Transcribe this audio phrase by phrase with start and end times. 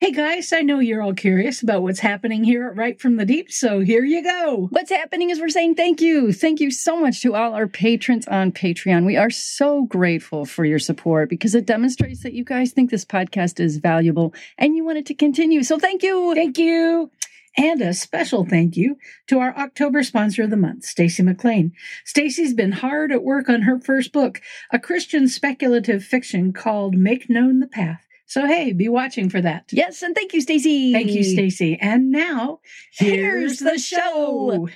[0.00, 3.26] Hey guys, I know you're all curious about what's happening here at Write from the
[3.26, 4.68] Deep, so here you go.
[4.70, 6.32] What's happening is we're saying thank you.
[6.32, 9.04] Thank you so much to all our patrons on Patreon.
[9.04, 13.04] We are so grateful for your support because it demonstrates that you guys think this
[13.04, 15.64] podcast is valuable and you want it to continue.
[15.64, 16.32] So thank you.
[16.32, 17.10] Thank you.
[17.56, 21.72] And a special thank you to our October sponsor of the month, Stacy McLean.
[22.04, 24.40] Stacy's been hard at work on her first book,
[24.72, 28.04] a Christian speculative fiction called Make Known the Path.
[28.28, 29.70] So hey, be watching for that.
[29.72, 30.92] Yes, and thank you, Stacy.
[30.92, 31.78] Thank you, Stacy.
[31.80, 32.60] And now
[32.92, 34.68] here's, here's the show.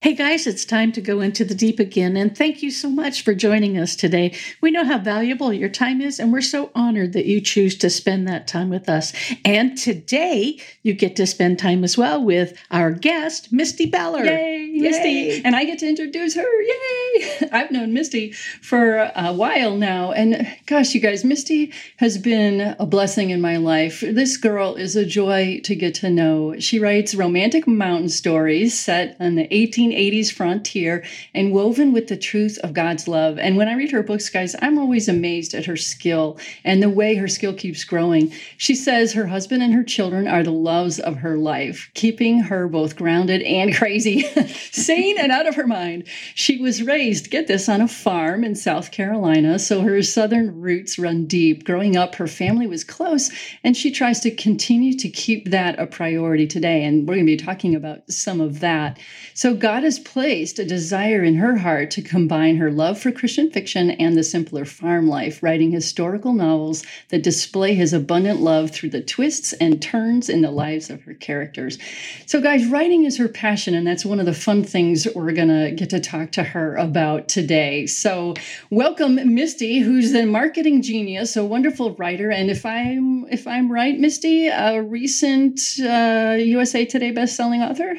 [0.00, 3.22] Hey guys, it's time to go into the deep again, and thank you so much
[3.22, 4.36] for joining us today.
[4.60, 7.90] We know how valuable your time is, and we're so honored that you choose to
[7.90, 9.12] spend that time with us.
[9.44, 13.86] And today, you get to spend time as well with our guest, Misty.
[13.86, 14.67] Yay, Yay.
[14.80, 15.44] Misty!
[15.44, 16.62] And I get to introduce her.
[16.62, 17.48] Yay!
[17.52, 22.86] I've known Misty for a while now, and gosh, you guys, Misty has been a
[22.86, 24.00] blessing in my life.
[24.00, 26.58] This girl is a joy to get to know.
[26.58, 32.58] She writes romantic mountain stories set on the 1880s frontier and woven with the truth
[32.58, 33.38] of God's love.
[33.38, 36.90] And when I read her books, guys, I'm always amazed at her skill and the
[36.90, 38.32] way her skill keeps growing.
[38.56, 42.68] She says her husband and her children are the loves of her life, keeping her
[42.68, 44.26] both grounded and crazy,
[44.72, 46.06] sane and out of her mind.
[46.34, 50.98] She was raised, get this, on a farm in South Carolina, so her southern roots
[50.98, 51.64] run deep.
[51.64, 53.30] Growing up, her family was close,
[53.64, 56.84] and she tries to continue to keep that a priority today.
[56.84, 58.98] And we're going to be talking about some of that.
[59.34, 63.50] So, God has placed a desire in her heart to combine her love for Christian
[63.50, 68.90] fiction and the simpler farm life, writing historical novels that display his abundant love through
[68.90, 71.78] the twists and turns in the lives of her characters.
[72.26, 75.48] So, guys, writing is her passion, and that's one of the fun things we're going
[75.48, 77.86] to get to talk to her about today.
[77.86, 78.34] So,
[78.70, 83.98] welcome, Misty, who's the marketing genius, a wonderful writer, and if I'm if I'm right,
[83.98, 87.94] Misty, a recent uh, USA Today best-selling author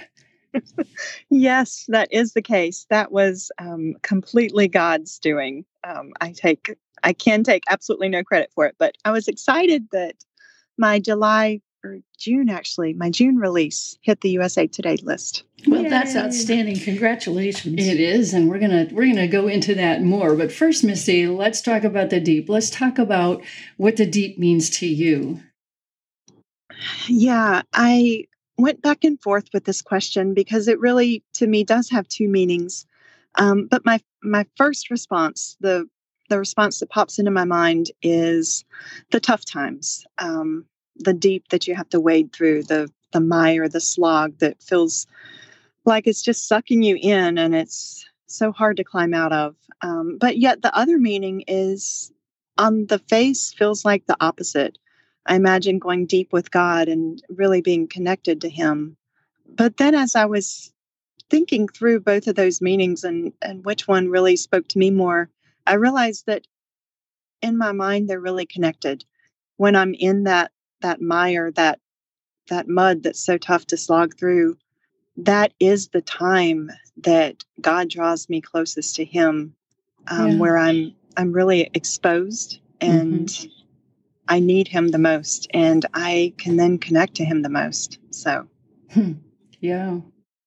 [1.29, 2.85] yes, that is the case.
[2.89, 5.65] That was um, completely God's doing.
[5.83, 9.87] Um, I take, I can take absolutely no credit for it, but I was excited
[9.91, 10.15] that
[10.77, 15.43] my July or June actually, my June release hit the USA Today list.
[15.67, 15.89] Well, Yay.
[15.89, 16.79] that's outstanding.
[16.79, 17.75] Congratulations.
[17.77, 20.35] It is, and we're gonna we're gonna go into that more.
[20.35, 22.49] But first, Misty, let's talk about the deep.
[22.49, 23.43] Let's talk about
[23.77, 25.41] what the deep means to you.
[27.07, 28.25] Yeah, I
[28.57, 32.27] went back and forth with this question because it really, to me, does have two
[32.27, 32.85] meanings.
[33.35, 35.87] Um, but my my first response, the
[36.29, 38.63] the response that pops into my mind is
[39.11, 40.65] the tough times, um,
[40.99, 45.07] the deep that you have to wade through, the the mire, the slog that feels
[45.85, 49.55] like it's just sucking you in, and it's so hard to climb out of.
[49.81, 52.11] Um, but yet, the other meaning is
[52.57, 54.77] on the face feels like the opposite.
[55.25, 58.97] I imagine going deep with God and really being connected to Him.
[59.47, 60.71] But then, as I was
[61.29, 65.29] thinking through both of those meanings and, and which one really spoke to me more,
[65.67, 66.47] I realized that
[67.41, 69.05] in my mind they're really connected.
[69.57, 71.79] When I'm in that that mire, that
[72.49, 74.57] that mud that's so tough to slog through,
[75.17, 79.53] that is the time that God draws me closest to Him,
[80.07, 80.37] um, yeah.
[80.37, 83.49] where I'm I'm really exposed and mm-hmm.
[84.29, 87.99] I need him the most and I can then connect to him the most.
[88.11, 88.47] So,
[88.91, 89.13] hmm.
[89.59, 89.99] yeah.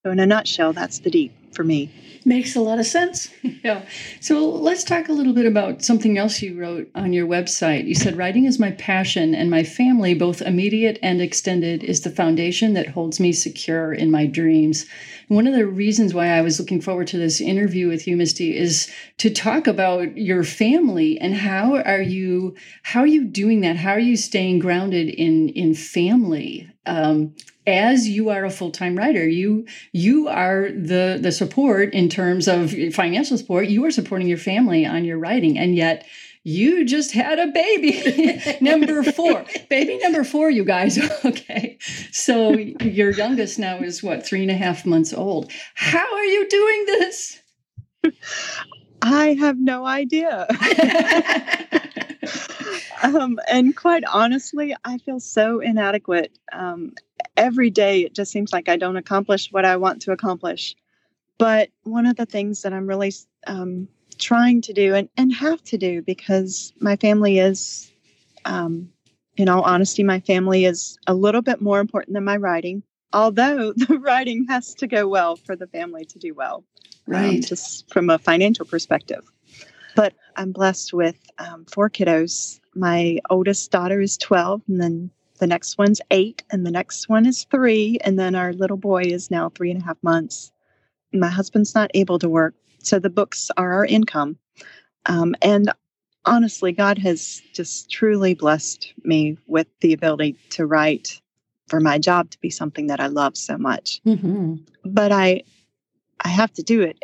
[0.03, 1.89] So, in a nutshell, that's the deep for me.
[2.25, 3.29] Makes a lot of sense.
[3.63, 3.85] yeah.
[4.21, 7.85] So let's talk a little bit about something else you wrote on your website.
[7.85, 12.09] You said, Writing is my passion, and my family, both immediate and extended, is the
[12.09, 14.85] foundation that holds me secure in my dreams.
[15.27, 18.55] One of the reasons why I was looking forward to this interview with you, Misty,
[18.55, 23.77] is to talk about your family and how are you how are you doing that?
[23.77, 26.72] How are you staying grounded in in family?
[26.85, 27.35] Um,
[27.65, 32.73] as you are a full-time writer you you are the the support in terms of
[32.93, 36.05] financial support you are supporting your family on your writing and yet
[36.43, 38.57] you just had a baby.
[38.61, 39.45] number four.
[39.69, 40.99] baby number four, you guys.
[41.25, 41.77] okay.
[42.11, 45.51] So your youngest now is what, three and a half months old.
[45.75, 47.39] How are you doing this?
[49.01, 50.47] I have no idea.
[53.01, 56.37] um, and quite honestly, I feel so inadequate.
[56.51, 56.93] Um,
[57.35, 60.75] every day, it just seems like I don't accomplish what I want to accomplish.
[61.37, 63.11] But one of the things that I'm really
[63.47, 63.87] um,
[64.17, 67.91] trying to do and, and have to do because my family is,
[68.45, 68.89] um,
[69.35, 73.73] in all honesty, my family is a little bit more important than my writing, although
[73.75, 76.63] the writing has to go well for the family to do well,
[77.07, 77.45] um, right?
[77.45, 79.29] just from a financial perspective.
[79.95, 82.59] But I'm blessed with um, four kiddos.
[82.75, 87.25] My oldest daughter is 12, and then the next one's eight, and the next one
[87.25, 90.51] is three, and then our little boy is now three and a half months.
[91.11, 94.37] My husband's not able to work, so the books are our income.
[95.05, 95.71] Um, and
[96.25, 101.21] honestly, God has just truly blessed me with the ability to write
[101.67, 104.01] for my job to be something that I love so much.
[104.05, 104.55] Mm-hmm.
[104.85, 105.43] But I,
[106.21, 107.03] I have to do it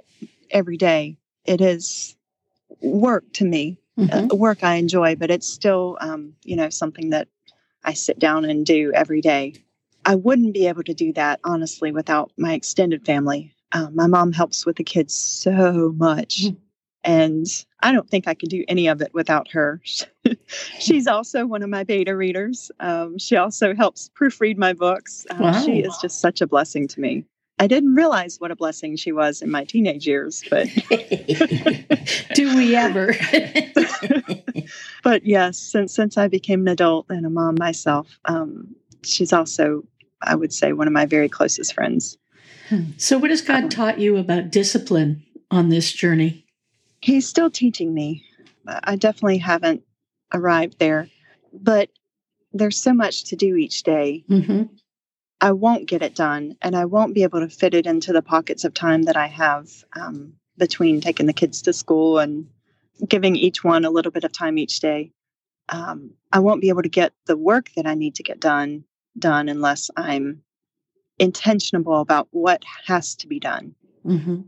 [0.51, 1.17] every day.
[1.45, 2.15] It is
[2.81, 4.31] work to me, mm-hmm.
[4.31, 7.27] uh, work I enjoy, but it's still, um, you know, something that
[7.83, 9.55] I sit down and do every day.
[10.05, 13.53] I wouldn't be able to do that honestly without my extended family.
[13.71, 16.45] Um, my mom helps with the kids so much.
[16.45, 16.55] Mm-hmm.
[17.05, 17.45] And
[17.81, 19.81] I don't think I could do any of it without her.
[20.79, 22.71] She's also one of my beta readers.
[22.81, 25.25] Um, she also helps proofread my books.
[25.29, 25.63] Um, wow.
[25.63, 27.23] She is just such a blessing to me.
[27.59, 30.67] I didn't realize what a blessing she was in my teenage years, but
[32.33, 33.13] do we ever?
[35.03, 38.73] but yes, since since I became an adult and a mom myself, um,
[39.03, 39.83] she's also,
[40.21, 42.17] I would say, one of my very closest friends.
[42.97, 46.45] So, what has God um, taught you about discipline on this journey?
[47.01, 48.23] He's still teaching me.
[48.67, 49.83] I definitely haven't
[50.33, 51.09] arrived there,
[51.51, 51.89] but
[52.53, 54.23] there's so much to do each day.
[54.29, 54.63] Mm-hmm.
[55.41, 58.21] I won't get it done, and I won't be able to fit it into the
[58.21, 62.47] pockets of time that I have um, between taking the kids to school and
[63.07, 65.11] giving each one a little bit of time each day.
[65.69, 68.83] Um, I won't be able to get the work that I need to get done
[69.17, 70.41] done unless I'm
[71.19, 73.75] intentional about what has to be done.
[74.05, 74.41] Mm-hmm.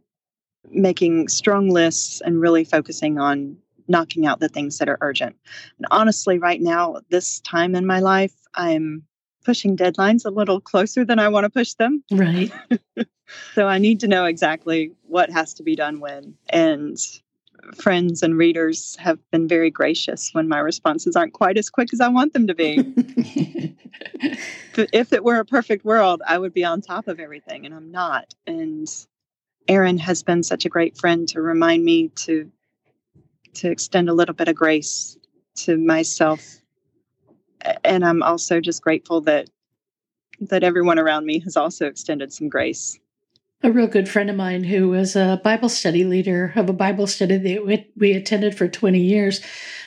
[0.70, 5.36] Making strong lists and really focusing on knocking out the things that are urgent.
[5.78, 9.04] And honestly, right now, this time in my life, I'm
[9.44, 12.04] pushing deadlines a little closer than I want to push them.
[12.12, 12.52] Right.
[13.56, 16.36] so I need to know exactly what has to be done when.
[16.50, 16.98] And
[17.76, 22.02] friends and readers have been very gracious when my responses aren't quite as quick as
[22.02, 22.78] I want them to be.
[24.76, 27.92] if it were a perfect world, I would be on top of everything, and I'm
[27.92, 28.34] not.
[28.48, 28.88] And
[29.68, 32.52] Erin has been such a great friend to remind me to
[33.54, 35.18] to extend a little bit of grace
[35.56, 36.61] to myself.
[37.84, 39.50] And I'm also just grateful that
[40.40, 43.00] that everyone around me has also extended some grace.
[43.64, 47.06] A real good friend of mine who was a Bible study leader of a Bible
[47.06, 49.42] study that we attended for 20 years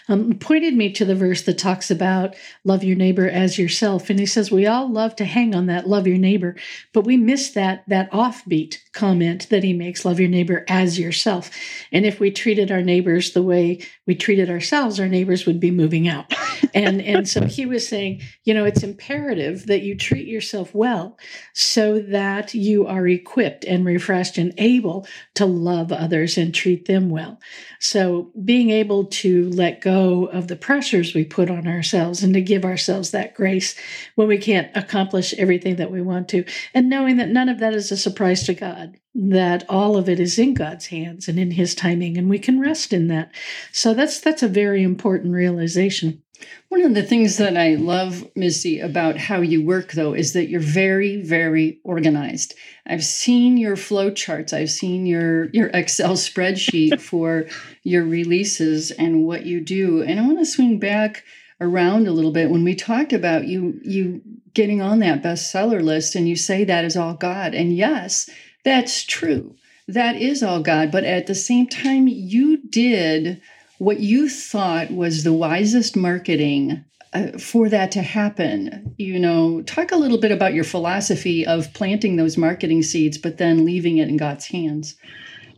[0.08, 2.34] um, pointed me to the verse that talks about
[2.64, 4.10] love your neighbor as yourself.
[4.10, 6.56] And he says, we all love to hang on that love your neighbor,
[6.92, 11.50] but we miss that, that offbeat comment that he makes, love your neighbor as yourself.
[11.90, 15.70] And if we treated our neighbors the way we treated ourselves, our neighbors would be
[15.70, 16.32] moving out.
[16.74, 21.18] and, and so he was saying, you know, it's imperative that you treat yourself well
[21.54, 27.08] so that you are equipped and refreshed and able to love others and treat them
[27.08, 27.40] well.
[27.80, 32.40] So being able to let go of the pressures we put on ourselves and to
[32.40, 33.74] give ourselves that grace
[34.14, 36.44] when we can't accomplish everything that we want to.
[36.72, 40.18] And knowing that none of that is a surprise to God, that all of it
[40.18, 43.32] is in God's hands and in his timing and we can rest in that.
[43.72, 46.22] So that's that's a very important realization.
[46.68, 50.48] One of the things that I love, Missy, about how you work, though, is that
[50.48, 52.54] you're very, very organized.
[52.86, 54.52] I've seen your flow charts.
[54.52, 57.46] I've seen your your Excel spreadsheet for
[57.82, 60.02] your releases and what you do.
[60.02, 61.24] And I want to swing back
[61.60, 64.20] around a little bit when we talked about you you
[64.54, 67.54] getting on that bestseller list, and you say that is all God.
[67.54, 68.30] And yes,
[68.64, 69.56] that's true.
[69.86, 70.90] That is all God.
[70.90, 73.42] But at the same time, you did
[73.78, 78.94] what you thought was the wisest marketing uh, for that to happen.
[78.98, 83.38] You know, talk a little bit about your philosophy of planting those marketing seeds, but
[83.38, 84.96] then leaving it in God's hands.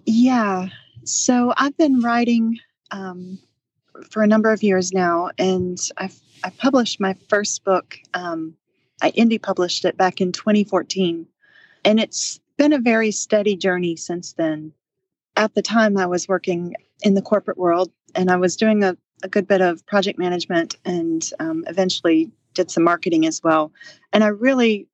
[0.05, 0.69] Yeah.
[1.05, 2.59] So I've been writing
[2.91, 3.39] um,
[4.11, 7.97] for a number of years now, and I've I published my first book.
[8.15, 8.55] Um,
[9.03, 11.27] I indie published it back in 2014,
[11.85, 14.73] and it's been a very steady journey since then.
[15.37, 18.97] At the time, I was working in the corporate world and I was doing a,
[19.23, 23.73] a good bit of project management and um, eventually did some marketing as well.
[24.13, 24.89] And I really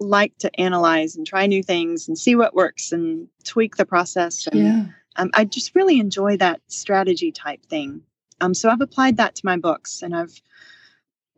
[0.00, 4.46] like to analyze and try new things and see what works and tweak the process.
[4.48, 4.84] And Yeah.
[5.16, 8.02] um, I just really enjoy that strategy type thing.
[8.40, 10.42] Um, so I've applied that to my books and I've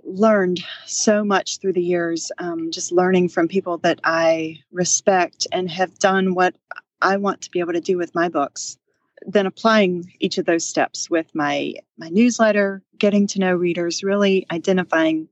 [0.02, 5.70] learned so much through the years, um, just learning from people that I respect and
[5.70, 6.54] have done what
[7.00, 8.78] I want to be able to do with my books.
[9.26, 14.46] Then applying each of those steps with my my newsletter, getting to know readers, really
[14.50, 15.28] identifying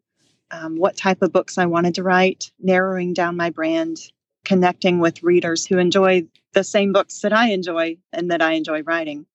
[0.50, 3.98] um, what type of books I wanted to write, narrowing down my brand,
[4.44, 8.82] connecting with readers who enjoy the same books that I enjoy and that I enjoy
[8.82, 9.26] writing.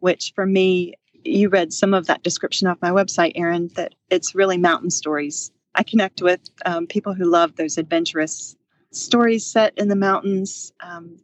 [0.00, 4.34] Which for me, you read some of that description off my website, Erin, that it's
[4.34, 5.50] really mountain stories.
[5.74, 8.56] I connect with um, people who love those adventurous
[8.92, 10.72] stories set in the mountains.
[10.80, 11.18] Um,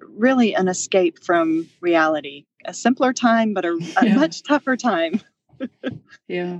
[0.00, 2.44] really, an escape from reality.
[2.64, 4.14] A simpler time, but a, a Yeah.
[4.16, 5.20] much tougher time.
[6.28, 6.58] Yeah.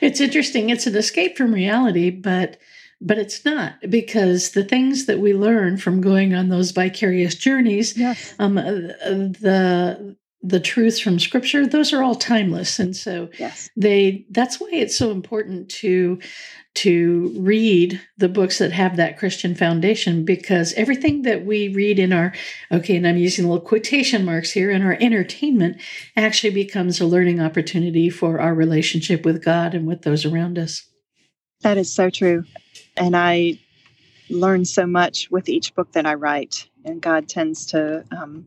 [0.00, 0.70] It's interesting.
[0.70, 2.58] It's an escape from reality, but
[3.00, 7.96] but it's not because the things that we learn from going on those vicarious journeys,
[7.96, 8.34] Yes.
[8.38, 13.68] um, uh, the the truths from Scripture, those are all timeless, and so Yes.
[13.76, 14.24] they.
[14.30, 16.18] That's why it's so important to
[16.78, 22.12] to read the books that have that Christian foundation because everything that we read in
[22.12, 22.32] our
[22.70, 25.80] okay, and I'm using little quotation marks here in our entertainment
[26.16, 30.86] actually becomes a learning opportunity for our relationship with God and with those around us.
[31.62, 32.44] That is so true.
[32.96, 33.58] And I
[34.30, 36.68] learn so much with each book that I write.
[36.84, 38.46] And God tends to um,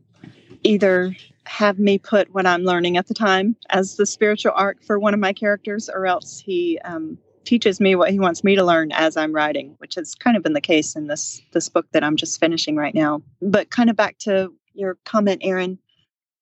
[0.62, 4.98] either have me put what I'm learning at the time as the spiritual arc for
[4.98, 8.64] one of my characters, or else He um, teaches me what He wants me to
[8.64, 11.86] learn as I'm writing, which has kind of been the case in this this book
[11.92, 13.22] that I'm just finishing right now.
[13.40, 15.78] But kind of back to your comment, Erin.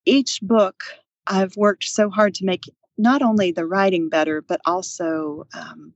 [0.04, 0.83] Each book
[1.26, 2.64] I've worked so hard to make
[2.97, 5.92] not only the writing better, but also um,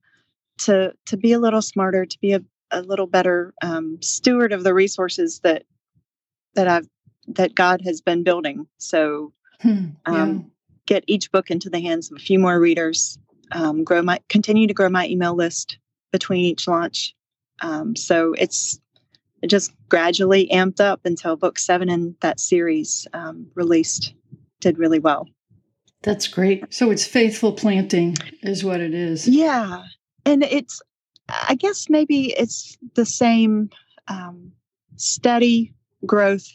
[0.58, 4.64] to to be a little smarter, to be a, a little better um, steward of
[4.64, 5.64] the resources that
[6.54, 6.88] that I've
[7.28, 8.66] that God has been building.
[8.78, 9.32] So
[9.64, 9.87] Hmm.
[10.04, 10.50] Um,
[10.87, 13.18] get each book into the hands of a few more readers.
[13.52, 15.78] Um, grow my continue to grow my email list
[16.12, 17.14] between each launch.
[17.60, 18.80] Um, so it's
[19.42, 24.14] it just gradually amped up until book seven in that series um, released
[24.60, 25.28] did really well.
[26.02, 26.64] That's great.
[26.72, 29.28] So it's faithful planting, is what it is.
[29.28, 29.84] Yeah.
[30.26, 30.82] And it's,
[31.28, 33.70] I guess maybe it's the same
[34.08, 34.52] um,
[34.96, 35.74] steady
[36.06, 36.46] growth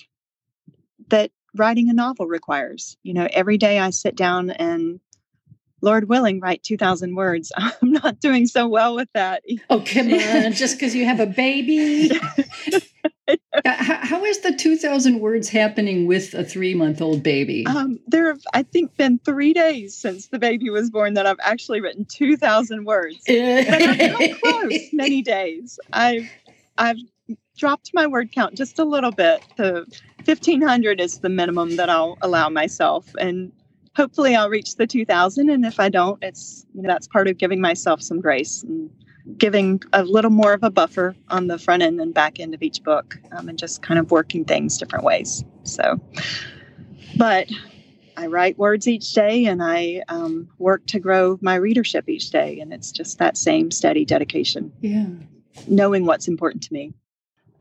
[1.10, 2.98] that writing a novel requires.
[3.04, 5.00] You know, every day I sit down and,
[5.82, 7.52] Lord willing, write 2,000 words.
[7.58, 9.44] I'm not doing so well with that.
[9.70, 10.52] Oh, come on.
[10.54, 12.12] Just because you have a baby.
[13.64, 17.64] Uh, How, how is the 2,000 words happening with a three month old baby?
[17.68, 21.38] Um, there have, I think, been three days since the baby was born that I've
[21.42, 23.22] actually written 2,000 words.
[23.28, 25.80] But I've close many days.
[25.94, 26.28] I've
[26.80, 26.98] I've
[27.58, 29.44] dropped my word count just a little bit.
[29.58, 29.86] The
[30.24, 33.52] fifteen hundred is the minimum that I'll allow myself, and
[34.00, 35.50] hopefully I'll reach the two thousand.
[35.50, 38.90] And if I don't, it's you know, that's part of giving myself some grace and
[39.38, 42.62] giving a little more of a buffer on the front end and back end of
[42.64, 45.44] each book, um, and just kind of working things different ways.
[45.64, 46.00] So,
[47.18, 47.48] but.
[48.18, 52.60] I write words each day and I um, work to grow my readership each day.
[52.60, 55.08] And it's just that same steady dedication yeah.
[55.70, 56.92] knowing what's important to me.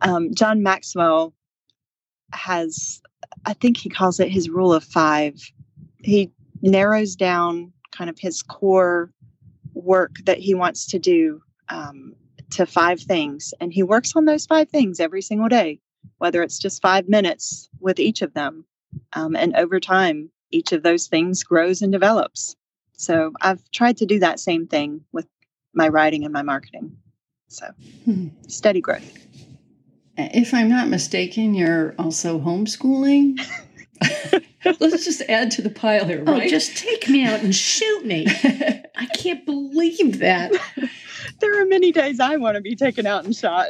[0.01, 1.33] Um, John Maxwell
[2.33, 3.01] has,
[3.47, 5.35] I think he calls it his rule of five.
[6.03, 6.31] He
[6.63, 9.13] narrows down kind of his core
[9.75, 12.15] work that he wants to do um,
[12.51, 13.53] to five things.
[13.61, 15.81] And he works on those five things every single day,
[16.19, 18.65] whether it's just five minutes with each of them.
[19.13, 22.57] Um, and over time, each of those things grows and develops.
[22.95, 25.27] So I've tried to do that same thing with
[25.75, 26.97] my writing and my marketing.
[27.49, 27.67] So
[28.05, 28.29] Hmm.
[28.49, 29.27] steady growth.
[30.17, 33.39] If I'm not mistaken, you're also homeschooling.
[34.81, 38.27] Let's just add to the pile here, Oh, just take me out and shoot me.
[38.97, 40.53] I can't believe that.
[41.41, 43.67] There are many days I want to be taken out and shot.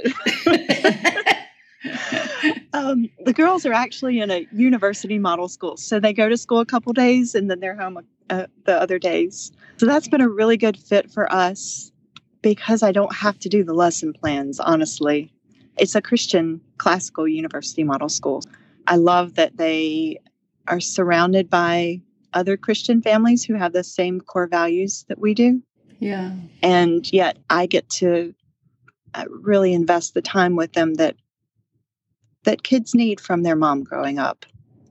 [2.73, 6.61] um, the girls are actually in a university model school, so they go to school
[6.61, 7.99] a couple days and then they're home
[8.30, 9.52] uh, the other days.
[9.76, 11.90] So that's been a really good fit for us
[12.42, 14.61] because I don't have to do the lesson plans.
[14.61, 15.32] Honestly,
[15.76, 18.42] it's a Christian classical university model school.
[18.88, 20.18] I love that they
[20.66, 22.00] are surrounded by
[22.33, 25.62] other Christian families who have the same core values that we do
[25.99, 26.33] yeah.
[26.62, 28.35] and yet I get to
[29.14, 31.16] uh, really invest the time with them that
[32.45, 34.47] that kids need from their mom growing up.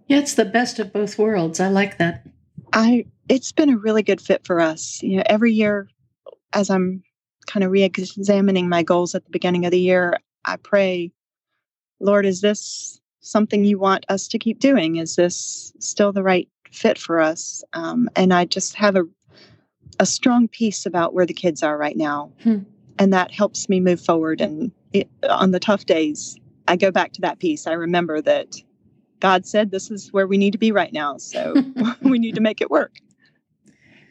[0.08, 1.60] Yeah, it's the best of both worlds.
[1.60, 2.28] I like that.
[2.74, 5.02] I it's been a really good fit for us.
[5.02, 5.90] You know, every year
[6.54, 7.04] as I'm
[7.46, 11.12] kind of re-examining my goals at the beginning of the year, I pray,
[12.00, 14.98] Lord, is this something you want us to keep doing?
[14.98, 17.64] Is this still the right fit for us?
[17.74, 19.04] Um, and I just have a
[20.00, 22.60] a strong peace about where the kids are right now, hmm.
[23.00, 24.42] and that helps me move forward.
[24.42, 27.68] And it, on the tough days, I go back to that peace.
[27.68, 28.62] I remember that
[29.20, 31.56] God said this is where we need to be right now, so
[32.02, 32.98] we need to make it work.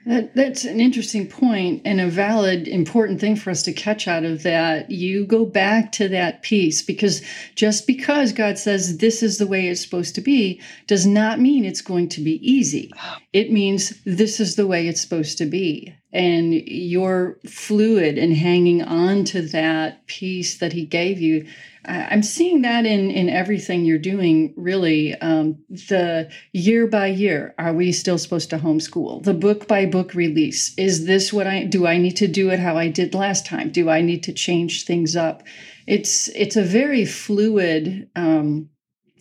[0.06, 4.22] That, that's an interesting point and a valid, important thing for us to catch out
[4.22, 4.88] of that.
[4.88, 7.22] You go back to that peace because
[7.56, 11.64] just because God says this is the way it's supposed to be does not mean
[11.64, 12.92] it's going to be easy.
[13.32, 15.92] It means this is the way it's supposed to be.
[16.12, 21.46] And you're fluid and hanging on to that peace that He gave you
[21.88, 24.52] I'm seeing that in in everything you're doing.
[24.56, 29.22] Really, um, the year by year, are we still supposed to homeschool?
[29.22, 31.86] The book by book release is this what I do?
[31.86, 33.70] I need to do it how I did last time?
[33.70, 35.44] Do I need to change things up?
[35.86, 38.10] It's it's a very fluid.
[38.16, 38.70] Um,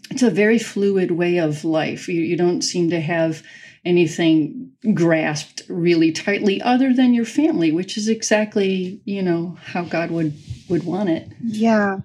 [0.09, 2.07] it's a very fluid way of life.
[2.07, 3.43] You, you don't seem to have
[3.85, 10.11] anything grasped really tightly other than your family which is exactly you know how god
[10.11, 10.33] would
[10.69, 11.99] would want it yeah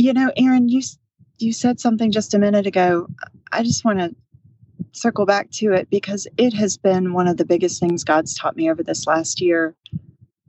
[0.00, 0.80] you know, Erin, you
[1.38, 3.06] you said something just a minute ago.
[3.52, 4.16] I just want to
[4.92, 8.56] circle back to it because it has been one of the biggest things God's taught
[8.56, 9.76] me over this last year.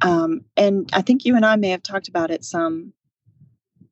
[0.02, 2.94] Um, and I think you and I may have talked about it some.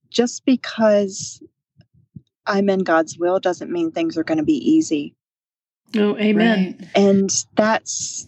[0.10, 1.44] Just because
[2.46, 5.14] I'm in God's will doesn't mean things are going to be easy.
[5.96, 6.76] Oh, amen.
[6.80, 6.90] Right.
[6.96, 8.28] And that's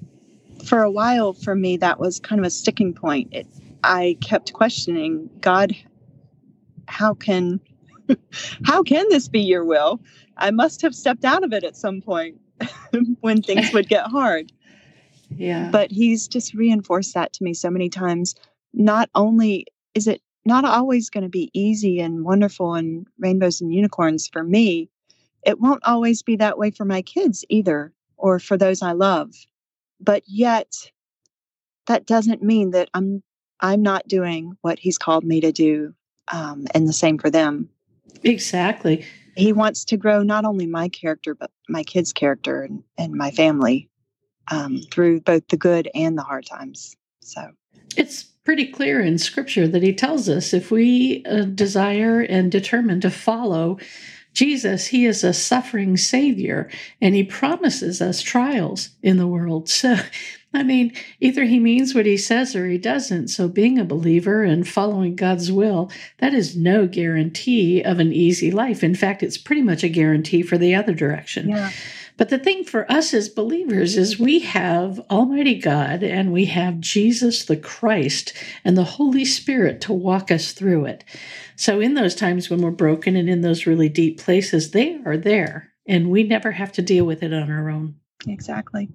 [0.66, 3.30] for a while for me, that was kind of a sticking point.
[3.32, 3.48] It,
[3.84, 5.76] I kept questioning God,
[6.88, 7.60] how can
[8.66, 10.02] how can this be your will?
[10.38, 12.40] I must have stepped out of it at some point
[13.22, 14.52] when things would get hard.
[15.38, 15.70] Yeah.
[15.72, 18.36] But he's just reinforced that to me so many times.
[18.74, 19.66] Not only
[19.96, 24.44] is it not always going to be easy and wonderful and rainbows and unicorns for
[24.44, 24.90] me,
[25.44, 29.34] it won't always be that way for my kids either or for those I love.
[30.00, 30.74] But yet
[31.88, 33.24] that doesn't mean that I'm
[33.60, 35.94] I'm not doing what he's called me to do
[36.32, 37.70] um, and the same for them.
[38.24, 39.06] Exactly.
[39.36, 43.32] He wants to grow not only my character, but my kids' character and, and my
[43.32, 43.90] family
[44.50, 46.96] um, through both the good and the hard times.
[47.22, 47.52] So
[47.96, 53.02] it's pretty clear in scripture that he tells us if we uh, desire and determine
[53.02, 53.78] to follow
[54.34, 56.70] Jesus, he is a suffering savior
[57.02, 59.70] and he promises us trials in the world.
[59.70, 59.98] So
[60.54, 63.30] I mean, either he means what he says or he doesn't.
[63.30, 68.52] So, being a believer and following God's will, that is no guarantee of an easy
[68.52, 68.84] life.
[68.84, 71.50] In fact, it's pretty much a guarantee for the other direction.
[71.50, 71.72] Yeah.
[72.22, 76.80] But the thing for us as believers is we have Almighty God and we have
[76.80, 78.32] Jesus the Christ
[78.64, 81.04] and the Holy Spirit to walk us through it.
[81.56, 85.18] So, in those times when we're broken and in those really deep places, they are
[85.18, 87.96] there and we never have to deal with it on our own.
[88.28, 88.88] Exactly.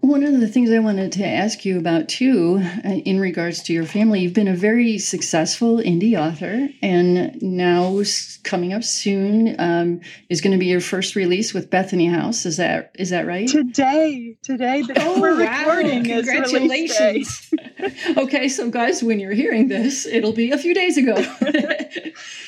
[0.00, 3.74] One of the things I wanted to ask you about too, uh, in regards to
[3.74, 8.02] your family, you've been a very successful indie author, and now
[8.42, 12.46] coming up soon um, is going to be your first release with Bethany House.
[12.46, 13.46] Is that is that right?
[13.46, 15.58] Today, today that oh, we're wow.
[15.58, 17.52] recording Congratulations.
[18.16, 21.14] okay, so guys, when you're hearing this, it'll be a few days ago.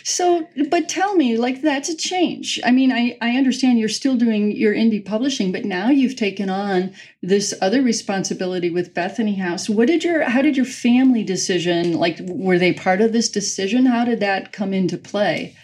[0.05, 2.61] so, but tell me, like that's a change.
[2.65, 6.51] I mean, I I understand you're still doing your indie publishing, but now you've taken
[6.51, 9.69] on this other responsibility with Bethany House.
[9.69, 13.87] What did your how did your family decision like were they part of this decision?
[13.87, 15.57] How did that come into play?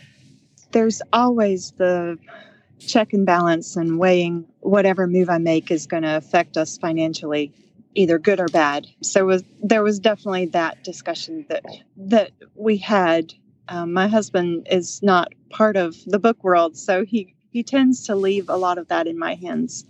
[0.72, 2.18] There's always the
[2.78, 7.52] check and balance and weighing whatever move I make is going to affect us financially,
[7.94, 8.86] either good or bad.
[9.02, 11.64] So was there was definitely that discussion that
[11.96, 13.34] that we had.
[13.68, 18.14] Um, my husband is not part of the book world, so he he tends to
[18.14, 19.84] leave a lot of that in my hands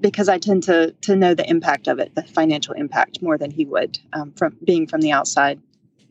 [0.00, 3.50] because I tend to to know the impact of it, the financial impact more than
[3.50, 5.60] he would um, from being from the outside.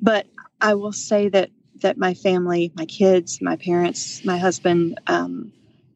[0.01, 0.27] But
[0.61, 1.49] I will say that
[1.81, 5.53] that my family, my kids, my parents, my husband, um,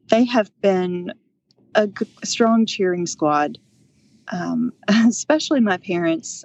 [0.08, 1.12] they have been
[1.74, 3.58] a, g- strong cheering squad.
[4.32, 6.44] Um, especially my parents,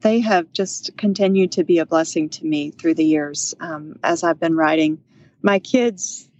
[0.00, 4.22] they have just continued to be a blessing to me through the years um, as
[4.24, 4.98] I've been writing.
[5.42, 6.30] My kids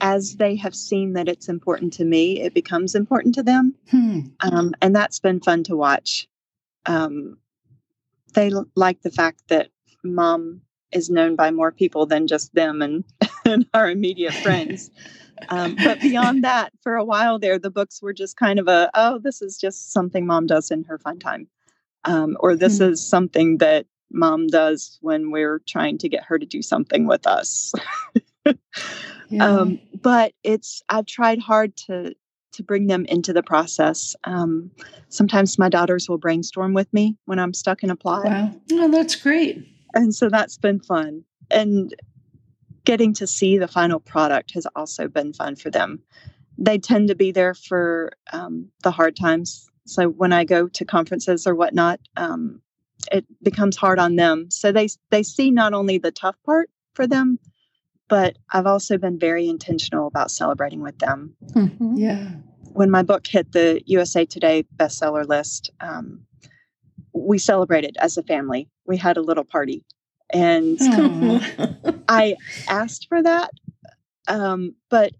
[0.00, 3.74] as they have seen that it's important to me, it becomes important to them.
[3.90, 4.20] Hmm.
[4.40, 6.26] Um, and that's been fun to watch.
[6.86, 7.36] Um,
[8.34, 9.68] they l- like the fact that
[10.02, 10.62] mom
[10.92, 13.04] is known by more people than just them and,
[13.44, 14.90] and our immediate friends.
[15.48, 18.90] Um, but beyond that, for a while there, the books were just kind of a,
[18.94, 21.46] oh, this is just something mom does in her fun time.
[22.04, 22.92] Um, or this mm-hmm.
[22.92, 27.26] is something that mom does when we're trying to get her to do something with
[27.26, 27.72] us.
[29.28, 29.44] yeah.
[29.44, 32.14] um, but it's I've tried hard to
[32.52, 34.16] to bring them into the process.
[34.24, 34.70] Um,
[35.08, 38.24] sometimes my daughters will brainstorm with me when I'm stuck in a plot.
[38.24, 39.66] Wow, oh, that's great.
[39.94, 41.24] And so that's been fun.
[41.50, 41.94] And
[42.84, 46.02] getting to see the final product has also been fun for them.
[46.58, 49.69] They tend to be there for um, the hard times.
[49.90, 52.62] So when I go to conferences or whatnot, um,
[53.10, 54.50] it becomes hard on them.
[54.50, 57.40] So they they see not only the tough part for them,
[58.08, 61.34] but I've also been very intentional about celebrating with them.
[61.54, 61.96] Mm-hmm.
[61.96, 62.30] Yeah.
[62.72, 66.24] When my book hit the USA Today bestseller list, um,
[67.12, 68.68] we celebrated as a family.
[68.86, 69.84] We had a little party,
[70.32, 70.78] and
[72.08, 72.36] I
[72.68, 73.50] asked for that,
[74.28, 75.12] um, but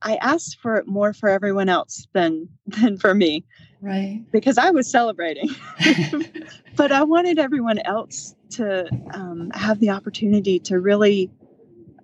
[0.00, 3.44] I asked for it more for everyone else than than for me.
[3.80, 4.22] Right.
[4.32, 5.48] Because I was celebrating.
[6.76, 11.30] but I wanted everyone else to um, have the opportunity to really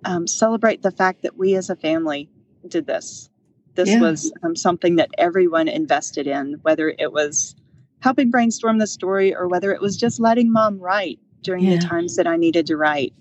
[0.05, 2.29] um, celebrate the fact that we as a family
[2.67, 3.29] did this.
[3.73, 3.99] This yeah.
[3.99, 7.55] was um, something that everyone invested in, whether it was
[7.99, 11.75] helping brainstorm the story or whether it was just letting mom write during yeah.
[11.75, 13.13] the times that I needed to write.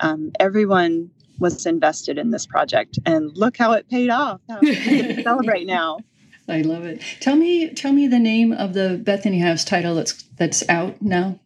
[0.00, 4.40] Um, everyone was invested in this project, and look how it paid off.
[4.60, 5.98] we get to celebrate now.
[6.48, 7.02] I love it.
[7.20, 11.38] Tell me, tell me the name of the Bethany House title that's that's out now.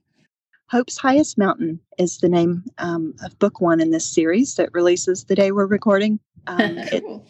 [0.70, 5.24] Hope's Highest Mountain is the name um, of book one in this series that releases
[5.24, 6.20] the day we're recording.
[6.46, 7.26] Um, cool.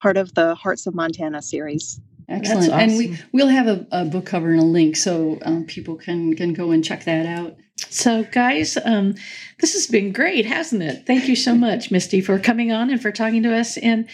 [0.00, 2.00] part of the Hearts of Montana series.
[2.28, 2.78] Excellent, awesome.
[2.78, 6.36] and we we'll have a, a, book cover and a link so um, people can
[6.36, 7.56] can go and check that out.
[7.90, 9.14] So, guys, um,
[9.60, 11.06] this has been great, hasn't it?
[11.06, 13.76] Thank you so much, Misty, for coming on and for talking to us.
[13.76, 14.08] And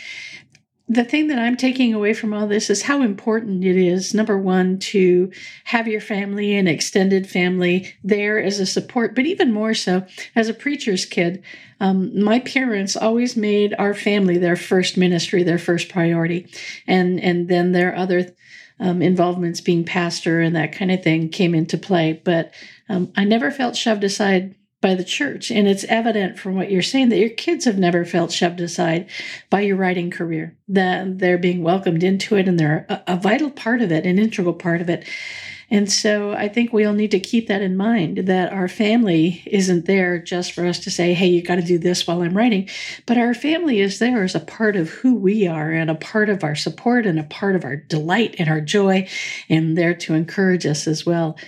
[0.89, 4.37] the thing that I'm taking away from all this is how important it is, number
[4.37, 5.31] one, to
[5.65, 10.49] have your family and extended family there as a support, but even more so as
[10.49, 11.43] a preacher's kid.
[11.81, 16.49] Um, my parents always made our family their first ministry, their first priority,
[16.87, 18.35] and and then their other
[18.79, 22.21] um, involvements, being pastor and that kind of thing, came into play.
[22.25, 22.53] But
[22.89, 25.51] um, I never felt shoved aside by the church.
[25.51, 29.09] And it's evident from what you're saying that your kids have never felt shoved aside
[29.49, 33.51] by your writing career, that they're being welcomed into it and they're a, a vital
[33.51, 35.09] part of it, an integral part of it.
[35.71, 39.43] And so I think we all need to keep that in mind that our family
[39.47, 42.37] isn't there just for us to say, hey, you got to do this while I'm
[42.37, 42.69] writing.
[43.07, 46.29] But our family is there as a part of who we are and a part
[46.29, 49.09] of our support and a part of our delight and our joy
[49.49, 51.39] and there to encourage us as well.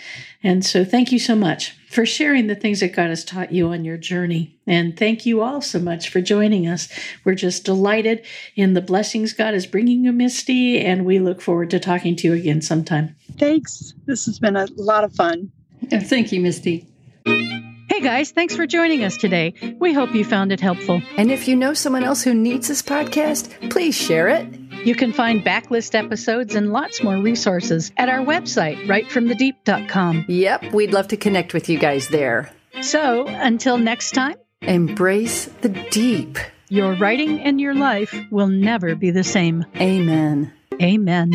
[0.45, 3.69] And so thank you so much for sharing the things that God has taught you
[3.69, 4.59] on your journey.
[4.67, 6.89] And thank you all so much for joining us.
[7.25, 11.71] We're just delighted in the blessings God is bringing you, Misty, and we look forward
[11.71, 13.17] to talking to you again sometime.
[13.39, 13.95] Thanks.
[14.05, 15.51] This has been a lot of fun.
[15.91, 16.87] Thank you, Misty.
[17.27, 19.55] Hey guys, thanks for joining us today.
[19.79, 21.01] We hope you found it helpful.
[21.17, 24.47] And if you know someone else who needs this podcast, please share it.
[24.85, 30.27] You can find backlist episodes and lots more resources at our website, writefromthedeep.com.
[30.29, 32.53] Yep, we'd love to connect with you guys there.
[32.83, 36.39] So, until next time, embrace the deep.
[36.69, 39.65] Your writing and your life will never be the same.
[39.77, 40.53] Amen.
[40.83, 41.33] Amen.